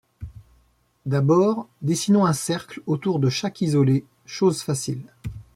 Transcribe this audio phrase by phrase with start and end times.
[1.05, 5.03] D'abord, dessinons un cercle autour de chaque isolé, chose facile.